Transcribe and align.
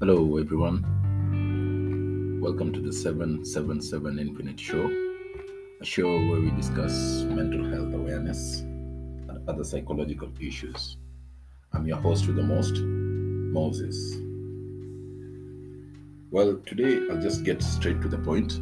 Hello, 0.00 0.38
everyone. 0.38 0.80
Welcome 2.40 2.72
to 2.72 2.80
the 2.80 2.90
777 2.90 4.18
Infinite 4.18 4.58
Show, 4.58 4.90
a 5.78 5.84
show 5.84 6.08
where 6.08 6.40
we 6.40 6.50
discuss 6.52 7.24
mental 7.24 7.68
health 7.68 7.92
awareness 7.92 8.60
and 8.60 9.46
other 9.46 9.62
psychological 9.62 10.30
issues. 10.40 10.96
I'm 11.74 11.86
your 11.86 11.98
host 11.98 12.26
with 12.26 12.36
the 12.36 12.42
most, 12.42 12.76
Moses. 12.80 14.16
Well, 16.30 16.58
today 16.64 17.02
I'll 17.10 17.20
just 17.20 17.44
get 17.44 17.62
straight 17.62 18.00
to 18.00 18.08
the 18.08 18.16
point. 18.16 18.54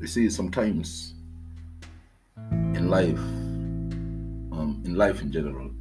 You 0.00 0.06
see, 0.06 0.30
sometimes 0.30 1.14
in 2.52 2.88
life, 2.88 3.18
um, 4.56 4.80
in 4.84 4.94
life 4.94 5.22
in 5.22 5.32
general, 5.32 5.72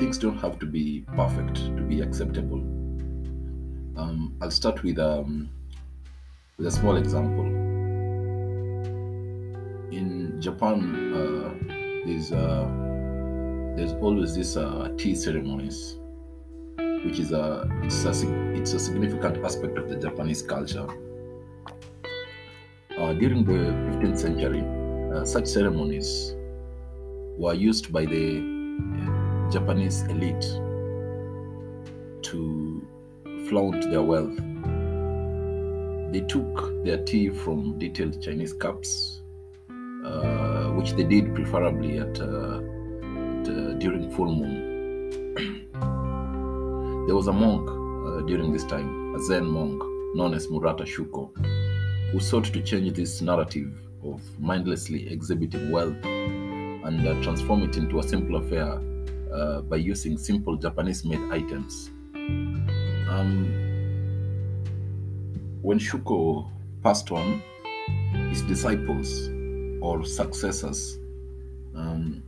things 0.00 0.16
don't 0.16 0.38
have 0.38 0.58
to 0.58 0.64
be 0.64 1.04
perfect 1.14 1.56
to 1.56 1.82
be 1.82 2.00
acceptable. 2.00 2.60
Um, 3.98 4.34
I'll 4.40 4.50
start 4.50 4.82
with 4.82 4.98
um, 4.98 5.50
with 6.56 6.66
a 6.68 6.70
small 6.70 6.96
example. 6.96 7.44
In 9.98 10.40
Japan, 10.40 10.78
uh, 11.12 11.50
there's 12.06 12.32
uh, 12.32 12.66
there's 13.76 13.92
always 14.00 14.34
this 14.34 14.56
uh, 14.56 14.88
tea 14.96 15.14
ceremonies, 15.14 15.98
which 17.04 17.18
is 17.18 17.32
a 17.32 17.68
it's 17.82 18.02
a 18.06 18.14
it's 18.54 18.72
a 18.72 18.78
significant 18.78 19.44
aspect 19.44 19.76
of 19.76 19.90
the 19.90 19.96
Japanese 19.96 20.40
culture. 20.40 20.88
Uh, 22.98 23.12
during 23.12 23.44
the 23.44 23.60
15th 23.90 24.18
century, 24.18 24.64
uh, 25.14 25.26
such 25.26 25.46
ceremonies 25.46 26.34
were 27.38 27.54
used 27.54 27.92
by 27.92 28.06
the 28.06 28.60
Japanese 29.50 30.02
elite 30.02 30.46
to 32.22 32.86
flaunt 33.48 33.82
their 33.90 34.02
wealth. 34.02 34.36
They 36.12 36.20
took 36.20 36.84
their 36.84 36.98
tea 37.04 37.30
from 37.30 37.78
detailed 37.78 38.22
Chinese 38.22 38.52
cups, 38.52 39.22
uh, 40.04 40.70
which 40.70 40.92
they 40.92 41.04
did 41.04 41.34
preferably 41.34 41.98
at, 41.98 42.20
uh, 42.20 42.58
at, 42.58 43.48
uh, 43.48 43.72
during 43.78 44.10
full 44.12 44.32
moon. 44.32 44.70
there 47.06 47.16
was 47.16 47.26
a 47.26 47.32
monk 47.32 47.68
uh, 47.68 48.26
during 48.26 48.52
this 48.52 48.64
time, 48.64 49.14
a 49.16 49.22
Zen 49.22 49.44
monk 49.44 49.82
known 50.14 50.32
as 50.34 50.48
Murata 50.48 50.84
Shuko, 50.84 51.30
who 52.12 52.20
sought 52.20 52.44
to 52.44 52.62
change 52.62 52.92
this 52.92 53.20
narrative 53.20 53.72
of 54.04 54.22
mindlessly 54.40 55.08
exhibiting 55.12 55.70
wealth 55.72 56.04
and 56.04 57.06
uh, 57.06 57.20
transform 57.22 57.62
it 57.62 57.76
into 57.76 57.98
a 57.98 58.02
simple 58.02 58.36
affair 58.36 58.80
uh, 59.32 59.60
by 59.62 59.76
using 59.76 60.18
simple 60.18 60.56
Japanese 60.56 61.04
made 61.04 61.20
items. 61.30 61.90
Um, 63.08 63.46
when 65.62 65.78
Shuko 65.78 66.48
passed 66.82 67.10
on, 67.10 67.42
his 68.30 68.42
disciples 68.42 69.28
or 69.80 70.04
successors 70.04 70.98
um, 71.74 72.22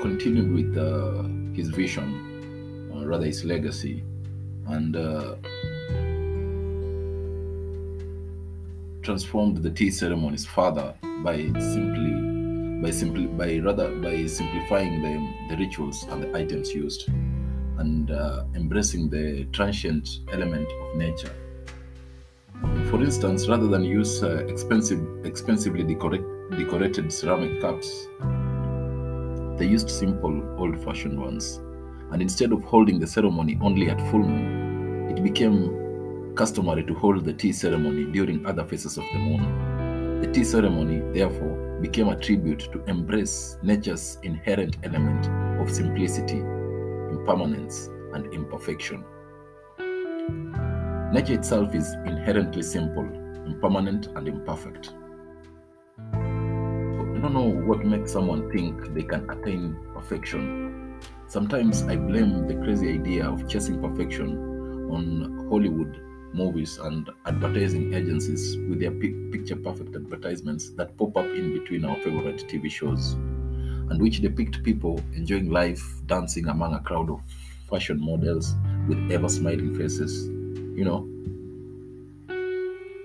continued 0.00 0.52
with 0.52 0.76
uh, 0.76 1.22
his 1.54 1.68
vision, 1.68 2.90
or 2.92 3.06
rather 3.06 3.26
his 3.26 3.44
legacy, 3.44 4.04
and 4.66 4.96
uh, 4.96 5.34
transformed 9.02 9.58
the 9.58 9.70
tea 9.70 9.90
ceremonies 9.90 10.46
further 10.46 10.94
by 11.22 11.36
simply 11.58 12.29
by 12.80 12.90
simply 12.90 13.26
by 13.26 13.58
rather 13.58 13.94
by 13.96 14.26
simplifying 14.26 15.02
the, 15.02 15.14
the 15.50 15.56
rituals 15.56 16.04
and 16.10 16.22
the 16.22 16.36
items 16.36 16.72
used 16.72 17.08
and 17.78 18.10
uh, 18.10 18.44
embracing 18.54 19.08
the 19.10 19.44
transient 19.52 20.20
element 20.32 20.68
of 20.82 20.96
nature. 20.96 21.32
For 22.90 23.02
instance 23.02 23.48
rather 23.48 23.66
than 23.66 23.84
use 23.84 24.22
uh, 24.22 24.46
expensive 24.48 25.00
expensively 25.24 25.82
decorate, 25.82 26.24
decorated 26.50 27.12
ceramic 27.12 27.60
cups 27.60 28.06
they 29.58 29.66
used 29.66 29.90
simple 29.90 30.42
old-fashioned 30.58 31.20
ones. 31.20 31.60
And 32.12 32.22
instead 32.22 32.50
of 32.50 32.64
holding 32.64 32.98
the 32.98 33.06
ceremony 33.06 33.58
only 33.60 33.90
at 33.90 34.00
full 34.10 34.20
moon 34.20 35.10
it 35.10 35.22
became 35.22 36.34
customary 36.34 36.84
to 36.84 36.94
hold 36.94 37.24
the 37.24 37.32
tea 37.32 37.52
ceremony 37.52 38.04
during 38.10 38.46
other 38.46 38.64
phases 38.64 38.96
of 38.96 39.04
the 39.12 39.18
moon. 39.18 40.20
The 40.22 40.32
tea 40.32 40.44
ceremony 40.44 41.00
therefore 41.12 41.69
became 41.80 42.08
a 42.08 42.16
tribute 42.16 42.68
to 42.72 42.84
embrace 42.84 43.56
nature's 43.62 44.18
inherent 44.22 44.76
element 44.82 45.28
of 45.60 45.70
simplicity, 45.70 46.38
impermanence, 46.38 47.88
and 48.14 48.32
imperfection. 48.34 49.04
Nature 51.12 51.34
itself 51.34 51.74
is 51.74 51.92
inherently 52.06 52.62
simple, 52.62 53.04
impermanent, 53.46 54.08
and 54.14 54.28
imperfect. 54.28 54.94
I 56.12 57.22
don't 57.22 57.34
know 57.34 57.48
what 57.48 57.84
makes 57.84 58.12
someone 58.12 58.50
think 58.50 58.94
they 58.94 59.02
can 59.02 59.28
attain 59.28 59.76
perfection. 59.94 60.98
Sometimes 61.26 61.82
I 61.82 61.96
blame 61.96 62.46
the 62.46 62.54
crazy 62.56 62.92
idea 62.94 63.28
of 63.28 63.48
chasing 63.48 63.80
perfection 63.80 64.88
on 64.90 65.48
Hollywood 65.50 66.00
movies 66.32 66.78
and 66.78 67.10
advertising 67.26 67.92
agencies 67.94 68.56
with 68.68 68.80
their 68.80 68.90
picture 68.90 69.56
perfect 69.56 69.94
advertisements 69.96 70.70
that 70.70 70.96
pop 70.96 71.16
up 71.16 71.26
in 71.26 71.58
between 71.58 71.84
our 71.84 71.96
favorite 71.96 72.38
TV 72.48 72.70
shows 72.70 73.12
and 73.90 74.00
which 74.00 74.20
depict 74.20 74.62
people 74.62 75.00
enjoying 75.14 75.50
life 75.50 75.82
dancing 76.06 76.48
among 76.48 76.74
a 76.74 76.80
crowd 76.80 77.10
of 77.10 77.20
fashion 77.68 78.00
models 78.00 78.54
with 78.88 79.10
ever 79.10 79.28
smiling 79.28 79.76
faces. 79.76 80.28
You 80.78 80.84
know, 80.84 81.08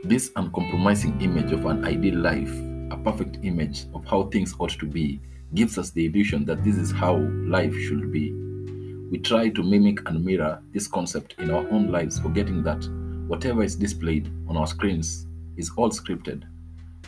this 0.03 0.31
uncompromising 0.35 1.19
image 1.22 1.52
of 1.52 1.66
an 1.66 1.84
ideal 1.85 2.19
life, 2.19 2.53
a 2.91 2.97
perfect 2.97 3.40
image 3.44 3.85
of 3.94 4.06
how 4.06 4.24
things 4.24 4.53
ought 4.59 4.72
to 4.72 4.85
be, 4.85 5.19
gives 5.56 5.78
us 5.78 5.90
the 5.91 6.06
illusion 6.06 6.46
that 6.46 6.64
this 6.64 6.78
is 6.78 6.91
how 6.91 7.18
life 7.47 7.75
should 7.75 8.12
be. 8.12 8.31
We 9.12 9.19
try 9.19 9.50
to 9.50 9.64
mimic 9.64 10.08
and 10.08 10.24
mirror 10.24 10.62
this 10.74 10.88
concept 10.88 11.35
in 11.40 11.50
our 11.50 11.68
own 11.69 11.91
lives, 11.91 12.19
forgetting 12.19 12.62
that 12.64 12.88
whatever 13.28 13.63
is 13.63 13.75
displayed 13.75 14.31
on 14.47 14.56
our 14.56 14.68
screens 14.68 15.25
is 15.58 15.72
all 15.78 15.90
scripted. 15.90 16.44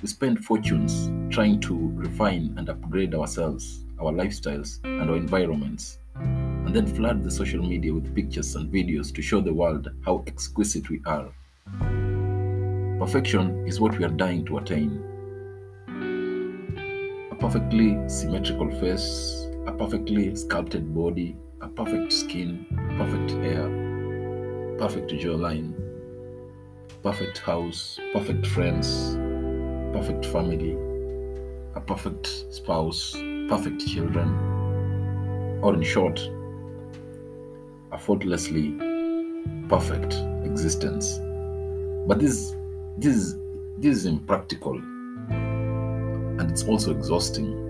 We 0.01 0.07
spend 0.07 0.43
fortunes 0.43 1.11
trying 1.33 1.59
to 1.61 1.91
refine 1.93 2.55
and 2.57 2.69
upgrade 2.69 3.13
ourselves, 3.13 3.85
our 3.99 4.11
lifestyles, 4.11 4.83
and 4.83 5.09
our 5.09 5.15
environments, 5.15 5.99
and 6.15 6.75
then 6.75 6.87
flood 6.87 7.23
the 7.23 7.31
social 7.31 7.61
media 7.61 7.93
with 7.93 8.15
pictures 8.15 8.55
and 8.55 8.71
videos 8.71 9.13
to 9.13 9.21
show 9.21 9.41
the 9.41 9.53
world 9.53 9.89
how 10.05 10.23
exquisite 10.27 10.89
we 10.89 11.01
are. 11.05 11.29
Perfection 12.99 13.67
is 13.67 13.79
what 13.79 13.97
we 13.97 14.03
are 14.03 14.09
dying 14.09 14.43
to 14.45 14.57
attain. 14.57 15.03
A 17.31 17.35
perfectly 17.35 17.97
symmetrical 18.07 18.71
face, 18.79 19.47
a 19.67 19.71
perfectly 19.71 20.35
sculpted 20.35 20.95
body, 20.95 21.37
a 21.61 21.67
perfect 21.67 22.11
skin, 22.11 22.65
perfect 22.97 23.31
hair, 23.43 23.67
perfect 24.79 25.11
jawline, 25.11 25.86
perfect 27.03 27.37
house, 27.39 27.99
perfect 28.13 28.45
friends, 28.47 29.15
perfect 29.93 30.25
family, 30.25 30.77
a 31.75 31.81
perfect 31.81 32.27
spouse, 32.53 33.13
perfect 33.47 33.85
children, 33.87 34.29
or 35.61 35.73
in 35.73 35.83
short, 35.83 36.19
a 37.91 37.97
faultlessly 37.97 38.73
perfect 39.69 40.15
existence. 40.43 41.19
But 42.07 42.19
this, 42.19 42.55
this, 42.97 43.35
this 43.77 43.97
is 43.97 44.05
impractical. 44.05 44.75
And 44.77 46.51
it's 46.51 46.63
also 46.63 46.91
exhausting. 46.91 47.63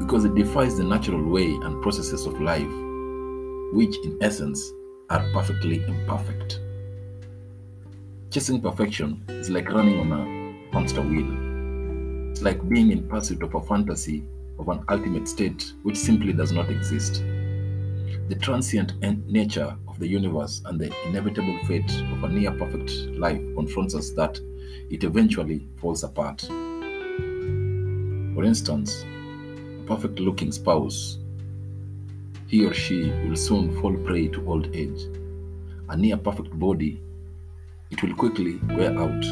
Because 0.00 0.24
it 0.24 0.34
defies 0.34 0.76
the 0.76 0.84
natural 0.84 1.22
way 1.28 1.46
and 1.46 1.82
processes 1.82 2.26
of 2.26 2.40
life, 2.40 2.62
which 3.72 3.96
in 4.04 4.18
essence 4.20 4.72
are 5.10 5.24
perfectly 5.32 5.84
imperfect. 5.84 6.60
Chasing 8.30 8.60
perfection 8.60 9.22
is 9.28 9.50
like 9.50 9.70
running 9.70 10.00
on 10.00 10.12
a 10.12 10.72
hamster 10.72 11.02
wheel. 11.02 12.30
It's 12.30 12.42
like 12.42 12.68
being 12.68 12.90
in 12.90 13.06
pursuit 13.06 13.42
of 13.42 13.54
a 13.54 13.60
fantasy 13.60 14.24
of 14.58 14.68
an 14.68 14.84
ultimate 14.88 15.28
state 15.28 15.72
which 15.82 15.96
simply 15.96 16.32
does 16.32 16.52
not 16.52 16.70
exist. 16.70 17.22
The 18.28 18.36
transient 18.40 18.98
nature 19.28 19.76
of 19.86 19.98
the 19.98 20.08
universe 20.08 20.62
and 20.64 20.80
the 20.80 20.92
inevitable 21.06 21.58
fate 21.66 21.92
of 22.12 22.24
a 22.24 22.28
near 22.28 22.52
perfect 22.52 22.90
life 23.18 23.42
confronts 23.54 23.94
us 23.94 24.10
that 24.12 24.40
it 24.90 25.04
eventually 25.04 25.66
falls 25.76 26.02
apart. 26.02 26.40
For 28.34 28.42
instance, 28.42 29.04
a 29.04 29.84
perfect 29.86 30.18
looking 30.18 30.50
spouse 30.50 31.18
he 32.54 32.64
or 32.64 32.72
she 32.72 33.10
will 33.24 33.34
soon 33.34 33.64
fall 33.80 33.96
prey 34.06 34.28
to 34.28 34.48
old 34.48 34.66
age. 34.76 35.06
A 35.88 35.96
near 35.96 36.16
perfect 36.16 36.56
body, 36.56 37.00
it 37.90 38.00
will 38.00 38.14
quickly 38.14 38.60
wear 38.76 38.96
out. 38.96 39.22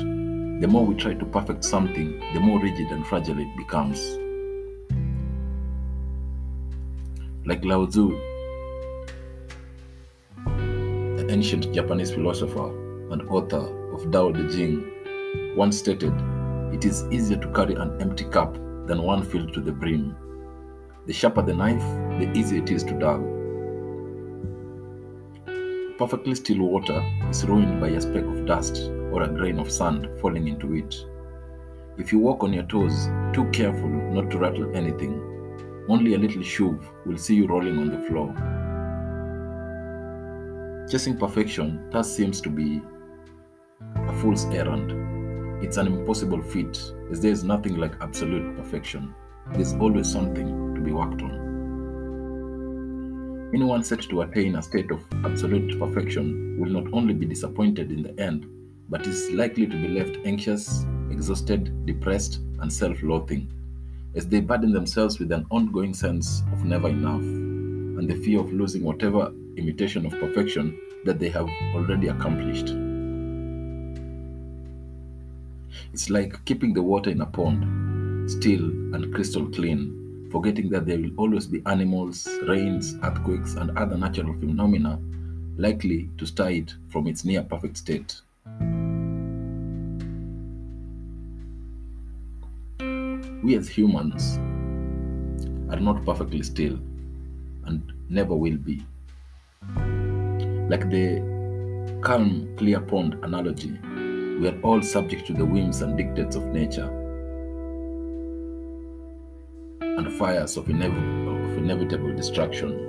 The 0.61 0.67
more 0.69 0.85
we 0.85 0.97
try 0.97 1.15
to 1.15 1.25
perfect 1.27 1.63
something, 1.65 2.19
the 2.35 2.41
more 2.41 2.61
rigid 2.61 2.91
and 2.91 3.07
fragile 3.07 3.39
it 3.39 3.57
becomes. 3.57 4.01
Like 7.47 7.65
Lao 7.65 7.87
Tzu, 7.87 8.09
the 11.19 11.27
ancient 11.31 11.73
Japanese 11.73 12.11
philosopher 12.11 12.67
and 13.13 13.23
author 13.29 13.65
of 13.95 14.11
Tao 14.11 14.33
Te 14.33 14.49
Ching, 14.49 15.55
once 15.57 15.79
stated, 15.79 16.13
It 16.73 16.85
is 16.85 17.05
easier 17.13 17.39
to 17.39 17.53
carry 17.53 17.75
an 17.75 18.01
empty 18.01 18.25
cup 18.25 18.55
than 18.89 19.01
one 19.01 19.23
filled 19.23 19.55
to 19.55 19.61
the 19.61 19.71
brim. 19.71 20.17
The 21.07 21.13
sharper 21.13 21.43
the 21.43 21.55
knife, 21.55 22.12
the 22.23 22.39
easier 22.39 22.63
it 22.63 22.71
is 22.71 22.85
to 22.85 22.95
dull. 22.99 23.21
Perfectly 25.99 26.35
still 26.37 26.61
water 26.69 27.03
is 27.29 27.45
ruined 27.45 27.81
by 27.81 27.89
a 27.89 28.01
speck 28.01 28.23
of 28.23 28.47
dust 28.47 28.77
or 29.13 29.23
a 29.25 29.29
grain 29.29 29.59
of 29.59 29.71
sand 29.71 30.09
falling 30.21 30.47
into 30.47 30.75
it. 30.75 30.95
If 31.99 32.13
you 32.13 32.21
walk 32.21 32.45
on 32.45 32.53
your 32.53 32.63
toes, 32.65 33.09
too 33.33 33.45
careful 33.53 33.89
not 33.89 34.31
to 34.31 34.39
rattle 34.39 34.77
anything, 34.77 35.15
only 35.89 36.15
a 36.15 36.19
little 36.19 36.43
shove 36.43 36.89
will 37.05 37.19
see 37.19 37.35
you 37.35 37.49
rolling 37.49 37.79
on 37.79 37.91
the 37.91 37.99
floor. 38.09 38.33
Chasing 40.89 41.19
perfection 41.19 41.91
thus 41.91 42.15
seems 42.15 42.41
to 42.43 42.51
be 42.51 42.81
a 43.97 44.13
fool's 44.21 44.45
errand. 44.47 44.93
It's 45.63 45.77
an 45.77 45.89
impossible 45.89 46.43
feat, 46.43 46.81
as 47.11 47.21
there 47.21 47.33
is 47.33 47.43
nothing 47.43 47.79
like 47.79 48.01
absolute 48.01 48.57
perfection. 48.57 49.13
There's 49.55 49.75
always 49.75 50.11
something 50.11 50.75
to 50.77 50.81
be 50.81 50.93
worked 50.93 51.23
on. 51.23 51.42
Anyone 53.55 53.85
set 53.85 54.01
to 54.03 54.23
attain 54.23 54.57
a 54.57 54.63
state 54.63 54.91
of 54.91 55.05
absolute 55.27 55.79
perfection 55.79 56.59
will 56.59 56.71
not 56.71 56.91
only 56.95 57.13
be 57.13 57.27
disappointed 57.27 57.93
in 57.93 58.03
the 58.03 58.19
end, 58.19 58.47
but 58.89 59.07
is 59.07 59.31
likely 59.31 59.67
to 59.67 59.77
be 59.77 59.89
left 59.89 60.17
anxious, 60.25 60.87
exhausted, 61.11 61.85
depressed, 61.85 62.41
and 62.61 62.73
self 62.73 63.03
loathing, 63.03 63.53
as 64.15 64.27
they 64.27 64.41
burden 64.41 64.73
themselves 64.73 65.19
with 65.19 65.31
an 65.33 65.45
ongoing 65.51 65.93
sense 65.93 66.43
of 66.51 66.65
never 66.65 66.89
enough 66.89 67.21
and 67.21 68.09
the 68.09 68.15
fear 68.25 68.41
of 68.41 68.51
losing 68.51 68.85
whatever 68.85 69.31
imitation 69.59 70.07
of 70.07 70.13
perfection 70.13 70.81
that 71.05 71.19
they 71.19 71.29
have 71.29 71.47
already 71.75 72.09
accomplished. 72.09 72.71
It's 75.93 76.09
like 76.09 76.43
keeping 76.47 76.73
the 76.73 76.83
water 76.83 77.11
in 77.11 77.21
a 77.21 77.27
pond, 77.27 78.31
still 78.31 78.65
and 78.95 79.13
crystal 79.13 79.45
clean, 79.51 80.02
forgetting 80.33 80.71
that 80.71 80.87
there 80.87 80.99
will 80.99 81.13
always 81.19 81.47
be 81.47 81.63
animals, 81.67 82.27
rains, 82.49 82.97
earthquakes, 83.03 83.55
and 83.55 83.77
other 83.77 83.99
natural 83.99 84.33
phenomena 84.41 84.99
likely 85.59 86.09
to 86.17 86.25
stir 86.25 86.49
it 86.49 86.75
from 86.89 87.07
its 87.07 87.25
near 87.25 87.43
perfect 87.43 87.77
state. 87.77 88.21
We 93.43 93.57
as 93.57 93.69
humans 93.69 94.39
are 95.71 95.81
not 95.81 96.05
perfectly 96.07 96.43
still 96.43 96.79
and 97.67 97.93
never 98.09 98.35
will 98.35 98.57
be. 98.57 98.85
Like 100.71 100.89
the 100.89 101.21
calm, 102.03 102.49
clear 102.57 102.81
pond 102.81 103.19
analogy, 103.23 103.79
we 104.41 104.49
are 104.49 104.59
all 104.63 104.81
subject 104.81 105.27
to 105.27 105.35
the 105.35 105.45
whims 105.45 105.83
and 105.83 105.97
dictates 105.97 106.37
of 106.37 106.47
nature 106.47 107.02
and 110.03 110.13
fires 110.19 110.57
of, 110.57 110.67
inev- 110.67 111.53
of 111.53 111.59
inevitable 111.59 112.15
destruction. 112.15 112.89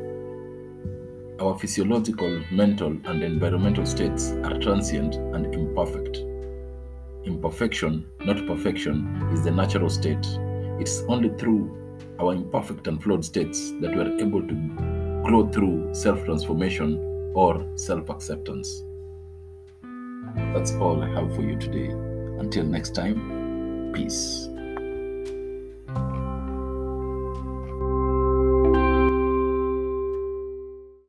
Our 1.40 1.58
physiological, 1.58 2.44
mental, 2.52 2.98
and 3.06 3.24
environmental 3.24 3.86
states 3.86 4.32
are 4.44 4.60
transient 4.60 5.16
and 5.16 5.54
imperfect. 5.54 6.18
Imperfection, 7.26 8.06
not 8.22 8.46
perfection, 8.48 9.30
is 9.32 9.44
the 9.44 9.52
natural 9.52 9.90
state. 9.90 10.26
It's 10.80 11.02
only 11.08 11.30
through 11.38 11.72
our 12.20 12.34
imperfect 12.34 12.88
and 12.88 13.02
flawed 13.02 13.24
states 13.24 13.72
that 13.82 13.96
we 13.96 14.02
are 14.02 14.18
able 14.20 14.42
to 14.48 14.56
grow 15.24 15.48
through 15.50 15.94
self 15.94 16.24
transformation 16.26 16.98
or 17.34 17.66
self 17.76 18.10
acceptance. 18.10 18.84
That's 20.54 20.74
all 20.74 21.02
I 21.02 21.10
have 21.10 21.36
for 21.36 21.42
you 21.42 21.58
today. 21.58 21.90
Until 22.40 22.66
next 22.66 22.96
time, 22.96 23.92
peace. 23.94 24.50